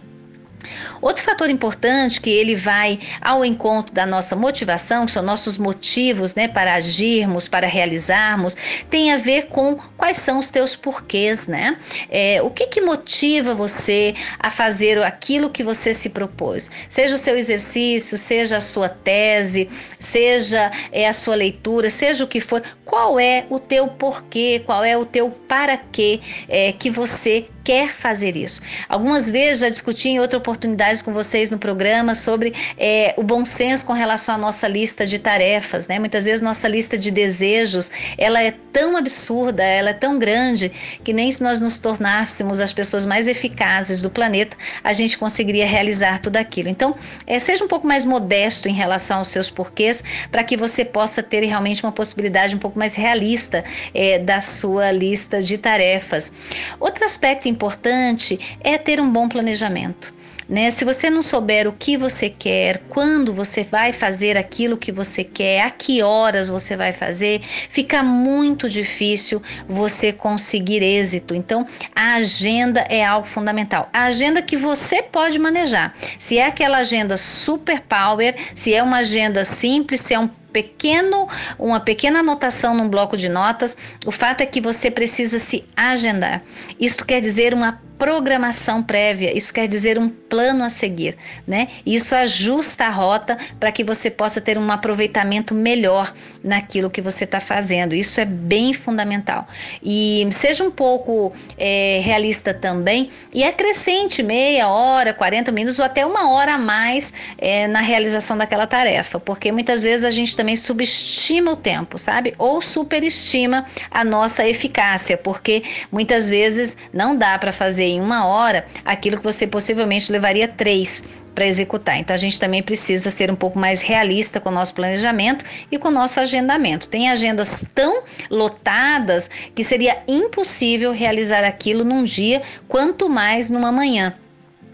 Outro 1.01 1.23
fator 1.23 1.49
importante 1.49 2.21
que 2.21 2.29
ele 2.29 2.55
vai 2.55 2.99
ao 3.19 3.43
encontro 3.43 3.93
da 3.93 4.05
nossa 4.05 4.35
motivação, 4.35 5.05
que 5.05 5.11
são 5.11 5.23
nossos 5.23 5.57
motivos 5.57 6.35
né, 6.35 6.47
para 6.47 6.75
agirmos, 6.75 7.47
para 7.47 7.67
realizarmos, 7.67 8.55
tem 8.89 9.11
a 9.11 9.17
ver 9.17 9.47
com 9.47 9.77
quais 9.97 10.17
são 10.17 10.39
os 10.39 10.51
teus 10.51 10.75
porquês, 10.75 11.47
né? 11.47 11.77
É, 12.09 12.41
o 12.41 12.49
que, 12.49 12.67
que 12.67 12.81
motiva 12.81 13.53
você 13.53 14.13
a 14.39 14.51
fazer 14.51 15.01
aquilo 15.03 15.49
que 15.49 15.63
você 15.63 15.93
se 15.93 16.09
propôs? 16.09 16.69
Seja 16.87 17.15
o 17.15 17.17
seu 17.17 17.37
exercício, 17.37 18.17
seja 18.17 18.57
a 18.57 18.61
sua 18.61 18.89
tese, 18.89 19.69
seja 19.99 20.71
é, 20.91 21.07
a 21.07 21.13
sua 21.13 21.35
leitura, 21.35 21.89
seja 21.89 22.23
o 22.23 22.27
que 22.27 22.39
for, 22.39 22.61
qual 22.85 23.19
é 23.19 23.45
o 23.49 23.59
teu 23.59 23.87
porquê, 23.87 24.61
qual 24.65 24.83
é 24.83 24.97
o 24.97 25.05
teu 25.05 25.29
para 25.29 25.77
quê 25.77 26.19
é, 26.47 26.71
que 26.71 26.89
você 26.89 27.47
quer 27.63 27.89
fazer 27.89 28.35
isso. 28.35 28.61
Algumas 28.89 29.29
vezes 29.29 29.59
já 29.59 29.69
discuti 29.69 30.09
em 30.09 30.19
outra 30.19 30.37
oportunidade 30.37 30.90
com 30.99 31.13
vocês 31.13 31.51
no 31.51 31.59
programa 31.59 32.15
sobre 32.15 32.55
é, 32.75 33.13
o 33.17 33.21
bom 33.21 33.45
senso 33.45 33.85
com 33.85 33.93
relação 33.93 34.33
à 34.33 34.37
nossa 34.39 34.67
lista 34.67 35.05
de 35.05 35.19
tarefas, 35.19 35.87
né? 35.87 35.99
Muitas 35.99 36.25
vezes 36.25 36.41
nossa 36.41 36.67
lista 36.67 36.97
de 36.97 37.11
desejos 37.11 37.91
ela 38.17 38.41
é 38.41 38.49
tão 38.73 38.97
absurda, 38.97 39.63
ela 39.63 39.91
é 39.91 39.93
tão 39.93 40.17
grande 40.17 40.71
que 41.03 41.13
nem 41.13 41.31
se 41.31 41.43
nós 41.43 41.61
nos 41.61 41.77
tornássemos 41.77 42.59
as 42.59 42.73
pessoas 42.73 43.05
mais 43.05 43.27
eficazes 43.27 44.01
do 44.01 44.09
planeta 44.09 44.57
a 44.83 44.93
gente 44.93 45.17
conseguiria 45.17 45.67
realizar 45.67 46.19
tudo 46.19 46.37
aquilo. 46.37 46.69
Então, 46.69 46.95
é, 47.27 47.37
seja 47.39 47.63
um 47.63 47.67
pouco 47.67 47.85
mais 47.85 48.05
modesto 48.05 48.67
em 48.67 48.73
relação 48.73 49.19
aos 49.19 49.27
seus 49.27 49.51
porquês 49.51 50.03
para 50.31 50.43
que 50.43 50.57
você 50.57 50.85
possa 50.85 51.21
ter 51.21 51.43
realmente 51.45 51.83
uma 51.83 51.91
possibilidade 51.91 52.55
um 52.55 52.59
pouco 52.59 52.79
mais 52.79 52.95
realista 52.95 53.63
é, 53.93 54.17
da 54.17 54.41
sua 54.41 54.91
lista 54.91 55.41
de 55.41 55.57
tarefas. 55.57 56.33
Outro 56.79 57.05
aspecto 57.05 57.47
importante 57.47 58.57
é 58.61 58.77
ter 58.77 58.99
um 58.99 59.11
bom 59.11 59.27
planejamento. 59.27 60.20
Né? 60.51 60.69
Se 60.69 60.83
você 60.83 61.09
não 61.09 61.21
souber 61.21 61.65
o 61.65 61.71
que 61.71 61.95
você 61.95 62.29
quer, 62.29 62.79
quando 62.89 63.33
você 63.33 63.63
vai 63.63 63.93
fazer 63.93 64.35
aquilo 64.35 64.75
que 64.75 64.91
você 64.91 65.23
quer, 65.23 65.61
a 65.61 65.71
que 65.71 66.03
horas 66.03 66.49
você 66.49 66.75
vai 66.75 66.91
fazer, 66.91 67.41
fica 67.69 68.03
muito 68.03 68.69
difícil 68.69 69.41
você 69.65 70.11
conseguir 70.11 70.83
êxito. 70.83 71.33
Então, 71.33 71.65
a 71.95 72.15
agenda 72.15 72.81
é 72.89 73.01
algo 73.01 73.25
fundamental. 73.25 73.89
A 73.93 74.03
agenda 74.03 74.41
que 74.41 74.57
você 74.57 75.01
pode 75.01 75.39
manejar. 75.39 75.95
Se 76.19 76.37
é 76.37 76.47
aquela 76.47 76.79
agenda 76.79 77.15
super 77.15 77.79
power, 77.83 78.35
se 78.53 78.73
é 78.73 78.83
uma 78.83 78.97
agenda 78.97 79.45
simples, 79.45 80.01
se 80.01 80.13
é 80.13 80.19
um 80.19 80.29
pequeno, 80.51 81.27
uma 81.57 81.79
pequena 81.79 82.19
anotação 82.19 82.75
num 82.75 82.89
bloco 82.89 83.17
de 83.17 83.29
notas, 83.29 83.77
o 84.05 84.11
fato 84.11 84.41
é 84.41 84.45
que 84.45 84.61
você 84.61 84.91
precisa 84.91 85.39
se 85.39 85.63
agendar. 85.75 86.41
Isso 86.79 87.05
quer 87.05 87.21
dizer 87.21 87.53
uma 87.53 87.79
programação 88.01 88.81
prévia, 88.81 89.37
isso 89.37 89.53
quer 89.53 89.67
dizer 89.67 89.99
um 89.99 90.09
plano 90.09 90.63
a 90.63 90.71
seguir, 90.71 91.15
né? 91.45 91.67
Isso 91.85 92.15
ajusta 92.15 92.85
a 92.85 92.89
rota 92.89 93.37
para 93.59 93.71
que 93.71 93.83
você 93.83 94.09
possa 94.09 94.41
ter 94.41 94.57
um 94.57 94.71
aproveitamento 94.71 95.53
melhor 95.53 96.11
naquilo 96.43 96.89
que 96.89 96.99
você 96.99 97.25
está 97.25 97.39
fazendo. 97.39 97.93
Isso 97.93 98.19
é 98.19 98.25
bem 98.25 98.73
fundamental. 98.73 99.47
E 99.83 100.27
seja 100.31 100.63
um 100.63 100.71
pouco 100.71 101.31
é, 101.59 102.01
realista 102.03 102.55
também 102.55 103.11
e 103.31 103.43
acrescente 103.43 104.23
meia 104.23 104.67
hora, 104.67 105.13
40 105.13 105.51
minutos 105.51 105.77
ou 105.77 105.85
até 105.85 106.03
uma 106.03 106.31
hora 106.31 106.55
a 106.55 106.57
mais 106.57 107.13
é, 107.37 107.67
na 107.67 107.81
realização 107.81 108.35
daquela 108.35 108.65
tarefa, 108.65 109.19
porque 109.19 109.51
muitas 109.51 109.83
vezes 109.83 110.03
a 110.03 110.09
gente 110.09 110.35
também 110.41 110.55
subestima 110.55 111.51
o 111.51 111.55
tempo, 111.55 111.99
sabe? 111.99 112.33
Ou 112.35 112.63
superestima 112.63 113.67
a 113.91 114.03
nossa 114.03 114.47
eficácia, 114.47 115.15
porque 115.15 115.61
muitas 115.91 116.27
vezes 116.27 116.75
não 116.91 117.15
dá 117.15 117.37
para 117.37 117.51
fazer 117.51 117.83
em 117.83 118.01
uma 118.01 118.25
hora 118.25 118.65
aquilo 118.83 119.17
que 119.17 119.23
você 119.23 119.45
possivelmente 119.45 120.11
levaria 120.11 120.47
três 120.47 121.03
para 121.35 121.45
executar. 121.45 121.99
Então 121.99 122.15
a 122.15 122.17
gente 122.17 122.39
também 122.39 122.63
precisa 122.63 123.11
ser 123.11 123.29
um 123.29 123.35
pouco 123.35 123.59
mais 123.59 123.83
realista 123.83 124.39
com 124.39 124.49
o 124.49 124.51
nosso 124.51 124.73
planejamento 124.73 125.45
e 125.71 125.77
com 125.77 125.89
o 125.89 125.91
nosso 125.91 126.19
agendamento. 126.19 126.89
Tem 126.89 127.07
agendas 127.07 127.63
tão 127.75 128.01
lotadas 128.27 129.29
que 129.53 129.63
seria 129.63 129.99
impossível 130.07 130.91
realizar 130.91 131.43
aquilo 131.43 131.85
num 131.85 132.03
dia, 132.03 132.41
quanto 132.67 133.07
mais 133.07 133.47
numa 133.47 133.71
manhã. 133.71 134.15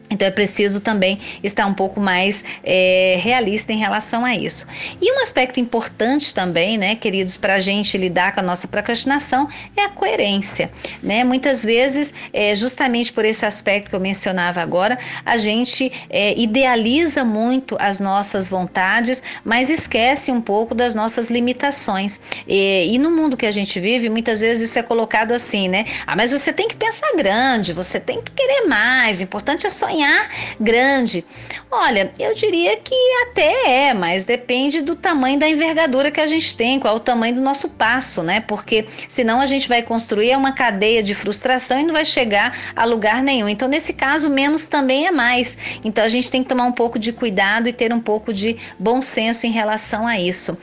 Então 0.10 0.28
é 0.28 0.32
preciso 0.32 0.80
também 0.80 1.20
estar 1.44 1.66
um 1.66 1.74
pouco 1.74 2.00
mais 2.00 2.44
é, 2.64 3.20
realista 3.22 3.74
em 3.74 3.78
relação 3.78 4.24
a 4.24 4.36
isso. 4.36 4.66
E 5.02 5.12
um 5.12 5.22
aspecto 5.22 5.60
importante 5.60 6.34
também, 6.34 6.78
né, 6.78 6.96
queridos, 6.96 7.36
para 7.36 7.56
a 7.56 7.60
gente 7.60 7.98
lidar 7.98 8.34
com 8.34 8.40
a 8.40 8.44
nossa 8.44 8.68
procrastinação 8.68 9.50
é 9.76 9.84
a 9.84 9.90
coerência. 9.90 10.72
Né? 11.04 11.24
Muitas 11.24 11.64
vezes, 11.64 12.14
é, 12.32 12.56
justamente 12.56 13.12
por 13.12 13.26
esse 13.26 13.46
aspecto 13.46 13.90
que 13.90 13.96
eu 13.96 14.00
mencionava 14.00 14.62
agora, 14.62 14.98
a 15.26 15.38
gente 15.38 15.92
é, 16.10 16.38
idealiza 16.40 17.26
muito 17.26 17.76
as 17.80 18.00
nossas 18.00 18.48
vontades, 18.48 19.22
mas 19.44 19.70
esquece 19.70 20.32
um 20.32 20.42
pouco 20.42 20.74
das 20.74 20.96
nossas 20.96 21.30
limitações. 21.30 22.22
E, 22.48 22.94
e 22.94 22.98
no 22.98 23.12
mundo 23.12 23.36
que 23.36 23.46
a 23.46 23.52
gente 23.52 23.80
vive, 23.80 24.10
muitas 24.10 24.40
vezes 24.40 24.70
isso 24.70 24.80
é 24.80 24.84
colocado 24.84 25.34
assim, 25.34 25.68
né? 25.68 25.86
Ah, 26.06 26.16
mas 26.16 26.32
você 26.32 26.54
tem 26.54 26.68
que 26.68 26.76
pensar 26.76 27.14
grande, 27.16 27.74
você 27.74 28.00
tem 28.00 28.22
que 28.22 28.32
querer 28.32 28.68
mais, 28.68 29.20
o 29.20 29.24
importante 29.24 29.66
é 29.66 29.70
sonhar 29.70 29.97
sonhar 29.98 30.30
grande. 30.60 31.26
Olha, 31.70 32.14
eu 32.18 32.34
diria 32.34 32.78
que 32.78 32.96
até 33.24 33.90
é, 33.90 33.94
mas 33.94 34.24
depende 34.24 34.82
do 34.82 34.96
tamanho 34.96 35.38
da 35.38 35.50
envergadura 35.50 36.10
que 36.12 36.22
a 36.22 36.28
gente 36.28 36.56
tem, 36.56 36.80
qual 36.80 36.96
o 36.96 37.00
tamanho 37.00 37.36
do 37.36 37.42
nosso 37.42 37.72
passo, 37.72 38.24
né? 38.24 38.40
Porque 38.40 38.88
senão 39.10 39.42
a 39.42 39.46
gente 39.46 39.68
vai 39.68 39.82
construir 39.82 40.36
uma 40.38 40.54
cadeia 40.54 41.04
de 41.04 41.14
frustração 41.14 41.80
e 41.80 41.84
não 41.84 41.94
vai 41.94 42.06
chegar 42.06 42.58
a 42.76 42.86
lugar 42.86 43.22
nenhum. 43.22 43.50
Então, 43.50 43.68
nesse 43.68 43.92
caso, 43.92 44.30
menos 44.30 44.68
também 44.68 45.08
é 45.08 45.12
mais. 45.12 45.58
Então, 45.84 46.06
a 46.06 46.08
gente 46.08 46.32
tem 46.32 46.42
que 46.42 46.50
tomar 46.50 46.66
um 46.66 46.72
pouco 46.72 46.98
de 46.98 47.12
cuidado 47.12 47.68
e 47.68 47.74
ter 47.74 47.92
um 47.92 48.00
pouco 48.00 48.32
de 48.32 48.56
bom 48.80 49.02
senso 49.02 49.46
em 49.46 49.52
relação 49.52 50.08
a 50.08 50.18
isso. 50.18 50.58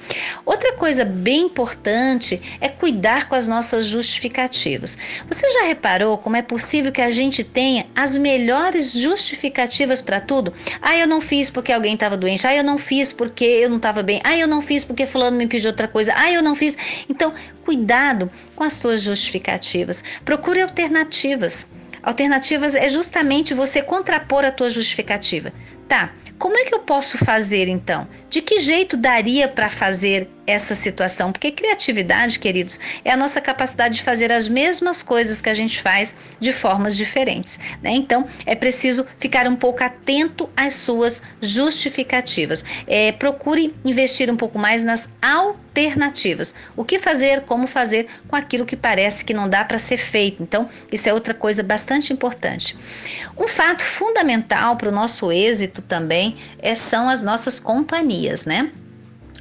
Outra 0.46 0.72
coisa 0.72 1.04
bem 1.04 1.42
importante 1.42 2.40
é 2.60 2.68
cuidar 2.68 3.28
com 3.28 3.34
as 3.34 3.46
nossas 3.46 3.86
justificativas. 3.86 4.96
Você 5.28 5.46
já 5.50 5.64
reparou 5.64 6.16
como 6.16 6.36
é 6.36 6.42
possível 6.42 6.90
que 6.90 7.02
a 7.02 7.10
gente 7.10 7.44
tenha 7.44 7.86
as 7.94 8.16
melhores 8.16 8.92
justificativas? 8.92 9.23
Justificativas 9.24 10.02
para 10.02 10.20
tudo. 10.20 10.52
Ah, 10.80 10.96
eu 10.96 11.06
não 11.06 11.20
fiz 11.20 11.50
porque 11.50 11.72
alguém 11.72 11.94
estava 11.94 12.16
doente. 12.16 12.46
Ah, 12.46 12.54
eu 12.54 12.62
não 12.62 12.78
fiz 12.78 13.12
porque 13.12 13.44
eu 13.44 13.70
não 13.70 13.78
estava 13.78 14.02
bem. 14.02 14.20
Ah, 14.22 14.36
eu 14.36 14.46
não 14.46 14.60
fiz 14.60 14.84
porque 14.84 15.06
fulano 15.06 15.36
me 15.36 15.46
pediu 15.46 15.70
outra 15.70 15.88
coisa. 15.88 16.12
Ah, 16.14 16.30
eu 16.30 16.42
não 16.42 16.54
fiz. 16.54 16.76
Então, 17.08 17.32
cuidado 17.64 18.30
com 18.54 18.62
as 18.62 18.74
suas 18.74 19.02
justificativas. 19.02 20.04
Procure 20.24 20.60
alternativas. 20.60 21.70
Alternativas 22.02 22.74
é 22.74 22.88
justamente 22.88 23.54
você 23.54 23.80
contrapor 23.80 24.44
a 24.44 24.50
tua 24.50 24.68
justificativa. 24.68 25.52
Tá, 25.88 26.12
como 26.38 26.58
é 26.58 26.64
que 26.64 26.74
eu 26.74 26.80
posso 26.80 27.16
fazer 27.16 27.68
então? 27.68 28.08
De 28.28 28.42
que 28.42 28.58
jeito 28.58 28.96
daria 28.96 29.46
para 29.46 29.68
fazer 29.68 30.28
essa 30.46 30.74
situação? 30.74 31.32
Porque 31.32 31.50
criatividade, 31.50 32.38
queridos, 32.38 32.80
é 33.04 33.12
a 33.12 33.16
nossa 33.16 33.40
capacidade 33.40 33.94
de 33.94 34.02
fazer 34.02 34.32
as 34.32 34.48
mesmas 34.48 35.02
coisas 35.02 35.40
que 35.40 35.48
a 35.48 35.54
gente 35.54 35.80
faz 35.80 36.14
de 36.40 36.52
formas 36.52 36.96
diferentes. 36.96 37.58
Né? 37.80 37.92
Então, 37.92 38.26
é 38.44 38.54
preciso 38.54 39.06
ficar 39.18 39.46
um 39.46 39.54
pouco 39.54 39.84
atento 39.84 40.50
às 40.56 40.74
suas 40.74 41.22
justificativas. 41.40 42.64
É, 42.86 43.12
procure 43.12 43.74
investir 43.84 44.30
um 44.30 44.36
pouco 44.36 44.58
mais 44.58 44.82
nas 44.82 45.08
alternativas. 45.22 46.52
O 46.76 46.84
que 46.84 46.98
fazer, 46.98 47.42
como 47.42 47.66
fazer 47.66 48.08
com 48.26 48.34
aquilo 48.34 48.66
que 48.66 48.76
parece 48.76 49.24
que 49.24 49.32
não 49.32 49.48
dá 49.48 49.64
para 49.64 49.78
ser 49.78 49.98
feito. 49.98 50.42
Então, 50.42 50.68
isso 50.90 51.08
é 51.08 51.14
outra 51.14 51.32
coisa 51.32 51.62
bastante 51.62 52.12
importante. 52.12 52.76
Um 53.36 53.46
fato 53.46 53.82
fundamental 53.82 54.76
para 54.76 54.88
o 54.88 54.92
nosso 54.92 55.30
êxito 55.30 55.73
também 55.82 56.36
é, 56.58 56.74
são 56.74 57.08
as 57.08 57.22
nossas 57.22 57.58
companhias, 57.60 58.46
né? 58.46 58.72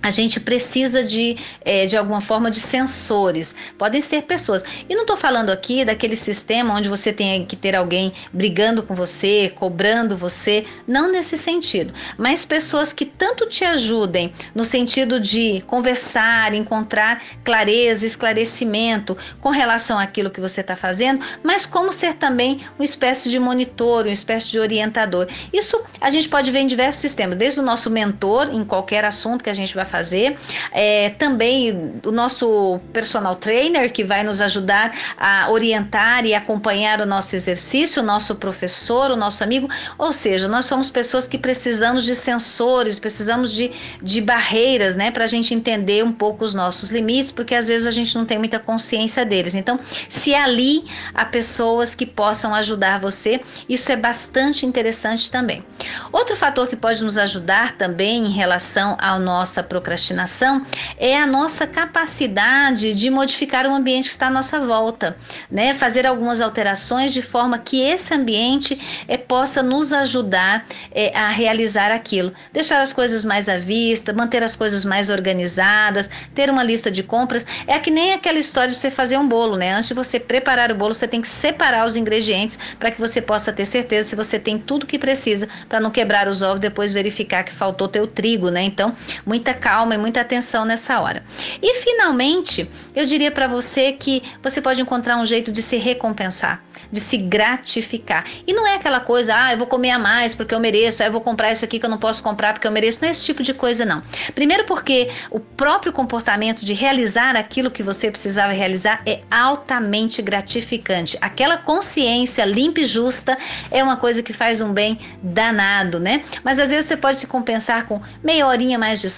A 0.03 0.11
gente 0.11 0.37
precisa 0.37 1.01
de, 1.01 1.37
é, 1.61 1.85
de 1.85 1.95
alguma 1.95 2.19
forma 2.19 2.51
de 2.51 2.59
sensores. 2.59 3.55
Podem 3.77 4.01
ser 4.01 4.23
pessoas. 4.23 4.63
E 4.89 4.93
não 4.93 5.03
estou 5.03 5.15
falando 5.15 5.49
aqui 5.49 5.85
daquele 5.85 6.17
sistema 6.17 6.73
onde 6.75 6.89
você 6.89 7.13
tem 7.13 7.45
que 7.45 7.55
ter 7.55 7.73
alguém 7.73 8.11
brigando 8.33 8.83
com 8.83 8.93
você, 8.93 9.49
cobrando 9.55 10.17
você. 10.17 10.65
Não 10.85 11.09
nesse 11.09 11.37
sentido. 11.37 11.93
Mas 12.17 12.43
pessoas 12.43 12.91
que 12.91 13.05
tanto 13.05 13.47
te 13.47 13.63
ajudem 13.63 14.33
no 14.53 14.65
sentido 14.65 15.21
de 15.21 15.63
conversar, 15.67 16.53
encontrar 16.53 17.23
clareza, 17.43 18.05
esclarecimento 18.05 19.15
com 19.39 19.51
relação 19.51 19.97
àquilo 19.97 20.29
que 20.29 20.41
você 20.41 20.59
está 20.59 20.75
fazendo, 20.75 21.25
mas 21.41 21.65
como 21.65 21.93
ser 21.93 22.15
também 22.15 22.59
uma 22.77 22.83
espécie 22.83 23.29
de 23.29 23.39
monitor, 23.39 24.03
uma 24.03 24.11
espécie 24.11 24.51
de 24.51 24.59
orientador. 24.59 25.27
Isso 25.53 25.81
a 26.01 26.11
gente 26.11 26.27
pode 26.27 26.51
ver 26.51 26.59
em 26.59 26.67
diversos 26.67 27.01
sistemas, 27.01 27.37
desde 27.37 27.61
o 27.61 27.63
nosso 27.63 27.89
mentor 27.89 28.49
em 28.53 28.65
qualquer 28.65 29.05
assunto 29.05 29.43
que 29.43 29.49
a 29.49 29.53
gente 29.53 29.73
vai 29.73 29.85
fazer. 29.93 30.35
É, 30.71 31.11
também 31.11 32.01
o 32.03 32.11
nosso 32.11 32.79
personal 32.91 33.35
trainer, 33.35 33.93
que 33.93 34.03
vai 34.03 34.23
nos 34.23 34.41
ajudar 34.41 34.91
a 35.15 35.51
orientar 35.51 36.25
e 36.25 36.33
acompanhar 36.33 36.99
o 36.99 37.05
nosso 37.05 37.35
exercício, 37.35 38.01
o 38.01 38.05
nosso 38.05 38.33
professor, 38.35 39.11
o 39.11 39.15
nosso 39.15 39.43
amigo. 39.43 39.69
Ou 39.99 40.11
seja, 40.11 40.47
nós 40.47 40.65
somos 40.65 40.89
pessoas 40.89 41.27
que 41.27 41.37
precisamos 41.37 42.05
de 42.05 42.15
sensores, 42.15 42.97
precisamos 42.97 43.51
de, 43.51 43.71
de 44.01 44.19
barreiras, 44.19 44.95
né, 44.95 45.11
para 45.11 45.25
a 45.25 45.27
gente 45.27 45.53
entender 45.53 46.03
um 46.03 46.11
pouco 46.11 46.43
os 46.43 46.55
nossos 46.55 46.89
limites, 46.89 47.31
porque 47.31 47.53
às 47.53 47.67
vezes 47.67 47.85
a 47.85 47.91
gente 47.91 48.15
não 48.15 48.25
tem 48.25 48.39
muita 48.39 48.57
consciência 48.57 49.23
deles. 49.23 49.53
Então, 49.53 49.79
se 50.09 50.33
ali 50.33 50.85
há 51.13 51.23
pessoas 51.23 51.93
que 51.93 52.05
possam 52.05 52.55
ajudar 52.55 52.99
você, 52.99 53.41
isso 53.69 53.91
é 53.91 53.95
bastante 53.95 54.65
interessante 54.65 55.29
também. 55.29 55.63
Outro 56.11 56.35
fator 56.35 56.67
que 56.67 56.75
pode 56.75 57.03
nos 57.03 57.17
ajudar 57.17 57.73
também 57.77 58.25
em 58.25 58.31
relação 58.31 58.97
à 58.99 59.19
nossa 59.19 59.61
procrastinação 59.83 60.65
é 60.97 61.17
a 61.17 61.27
nossa 61.27 61.67
capacidade 61.67 62.93
de 62.93 63.09
modificar 63.09 63.67
o 63.67 63.75
ambiente 63.75 64.05
que 64.05 64.11
está 64.11 64.27
à 64.27 64.29
nossa 64.29 64.59
volta, 64.59 65.17
né? 65.51 65.73
Fazer 65.73 66.07
algumas 66.07 66.39
alterações 66.39 67.11
de 67.11 67.21
forma 67.21 67.59
que 67.59 67.81
esse 67.81 68.13
ambiente 68.13 68.79
é, 69.07 69.17
possa 69.17 69.61
nos 69.61 69.91
ajudar 69.91 70.65
é, 70.91 71.15
a 71.15 71.29
realizar 71.29 71.91
aquilo. 71.91 72.33
Deixar 72.53 72.81
as 72.81 72.93
coisas 72.93 73.25
mais 73.25 73.49
à 73.49 73.57
vista, 73.57 74.13
manter 74.13 74.41
as 74.41 74.55
coisas 74.55 74.85
mais 74.85 75.09
organizadas, 75.09 76.09
ter 76.33 76.49
uma 76.49 76.63
lista 76.63 76.89
de 76.89 77.03
compras. 77.03 77.45
É 77.67 77.77
que 77.77 77.91
nem 77.91 78.13
aquela 78.13 78.39
história 78.39 78.69
de 78.69 78.77
você 78.77 78.89
fazer 78.89 79.17
um 79.17 79.27
bolo, 79.27 79.57
né? 79.57 79.73
Antes 79.73 79.89
de 79.89 79.93
você 79.93 80.17
preparar 80.17 80.71
o 80.71 80.75
bolo, 80.75 80.93
você 80.93 81.07
tem 81.07 81.21
que 81.21 81.27
separar 81.27 81.85
os 81.85 81.97
ingredientes 81.97 82.57
para 82.79 82.89
que 82.89 83.01
você 83.01 83.21
possa 83.21 83.51
ter 83.51 83.65
certeza 83.65 84.09
se 84.09 84.15
você 84.15 84.39
tem 84.39 84.57
tudo 84.57 84.85
que 84.85 84.97
precisa 84.97 85.49
para 85.67 85.81
não 85.81 85.91
quebrar 85.91 86.29
os 86.29 86.41
ovos 86.41 86.61
depois 86.61 86.93
verificar 86.93 87.43
que 87.43 87.51
faltou 87.51 87.89
teu 87.89 88.07
trigo, 88.07 88.49
né? 88.49 88.61
Então, 88.61 88.95
muita 89.25 89.53
calma 89.53 89.72
e 89.93 89.97
muita 89.97 90.21
atenção 90.21 90.65
nessa 90.65 90.99
hora. 90.99 91.23
E 91.61 91.73
finalmente, 91.75 92.69
eu 92.95 93.05
diria 93.05 93.31
para 93.31 93.47
você 93.47 93.93
que 93.93 94.21
você 94.41 94.61
pode 94.61 94.81
encontrar 94.81 95.17
um 95.17 95.25
jeito 95.25 95.51
de 95.51 95.61
se 95.61 95.77
recompensar, 95.77 96.63
de 96.91 96.99
se 96.99 97.17
gratificar. 97.17 98.25
E 98.45 98.53
não 98.53 98.67
é 98.67 98.75
aquela 98.75 98.99
coisa, 98.99 99.33
ah, 99.35 99.53
eu 99.53 99.57
vou 99.57 99.67
comer 99.67 99.89
a 99.89 99.99
mais 99.99 100.35
porque 100.35 100.53
eu 100.53 100.59
mereço, 100.59 101.01
ah, 101.01 101.07
eu 101.07 101.11
vou 101.11 101.21
comprar 101.21 101.51
isso 101.51 101.65
aqui 101.65 101.79
que 101.79 101.85
eu 101.85 101.89
não 101.89 101.97
posso 101.97 102.21
comprar 102.21 102.53
porque 102.53 102.67
eu 102.67 102.71
mereço. 102.71 102.99
Não 103.01 103.07
é 103.07 103.11
esse 103.11 103.23
tipo 103.23 103.41
de 103.41 103.53
coisa, 103.53 103.83
não. 103.83 104.03
Primeiro, 104.35 104.65
porque 104.65 105.09
o 105.31 105.39
próprio 105.39 105.91
comportamento 105.91 106.63
de 106.63 106.73
realizar 106.73 107.35
aquilo 107.35 107.71
que 107.71 107.81
você 107.81 108.11
precisava 108.11 108.53
realizar 108.53 109.01
é 109.05 109.21
altamente 109.31 110.21
gratificante. 110.21 111.17
Aquela 111.19 111.57
consciência 111.57 112.45
limpa 112.45 112.81
e 112.81 112.85
justa 112.85 113.37
é 113.71 113.83
uma 113.83 113.97
coisa 113.97 114.21
que 114.21 114.33
faz 114.33 114.61
um 114.61 114.71
bem 114.71 114.99
danado, 115.21 115.99
né? 115.99 116.23
Mas 116.43 116.59
às 116.59 116.69
vezes 116.69 116.85
você 116.85 116.97
pode 116.97 117.17
se 117.17 117.27
compensar 117.27 117.87
com 117.87 118.01
meia 118.23 118.45
horinha 118.45 118.77
mais 118.77 119.01
de 119.01 119.09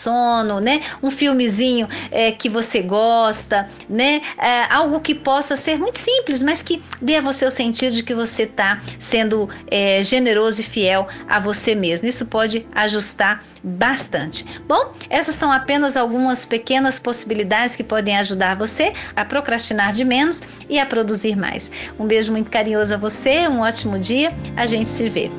sono, 0.45 0.59
né? 0.59 0.81
Um 1.01 1.09
filmezinho 1.09 1.87
é, 2.11 2.31
que 2.31 2.47
você 2.47 2.81
gosta, 2.81 3.69
né? 3.89 4.21
É, 4.37 4.63
algo 4.73 4.99
que 4.99 5.15
possa 5.15 5.55
ser 5.55 5.77
muito 5.77 5.97
simples, 5.97 6.41
mas 6.41 6.61
que 6.61 6.83
dê 7.01 7.17
a 7.17 7.21
você 7.21 7.45
o 7.45 7.51
sentido 7.51 7.95
de 7.95 8.03
que 8.03 8.13
você 8.13 8.43
está 8.43 8.81
sendo 8.99 9.49
é, 9.69 10.03
generoso 10.03 10.61
e 10.61 10.63
fiel 10.63 11.07
a 11.27 11.39
você 11.39 11.73
mesmo. 11.73 12.07
Isso 12.07 12.25
pode 12.25 12.65
ajustar 12.73 13.43
bastante. 13.63 14.45
Bom, 14.67 14.93
essas 15.09 15.35
são 15.35 15.51
apenas 15.51 15.97
algumas 15.97 16.45
pequenas 16.45 16.99
possibilidades 16.99 17.75
que 17.75 17.83
podem 17.83 18.15
ajudar 18.17 18.55
você 18.55 18.93
a 19.15 19.25
procrastinar 19.25 19.91
de 19.91 20.05
menos 20.05 20.41
e 20.69 20.79
a 20.79 20.85
produzir 20.85 21.35
mais. 21.35 21.71
Um 21.99 22.05
beijo 22.05 22.31
muito 22.31 22.51
carinhoso 22.51 22.93
a 22.93 22.97
você, 22.97 23.47
um 23.47 23.61
ótimo 23.61 23.97
dia, 23.97 24.31
a 24.55 24.67
gente 24.67 24.89
se 24.89 25.09
vê. 25.09 25.31